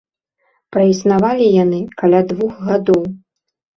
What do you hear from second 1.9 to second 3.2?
каля двух гадоў.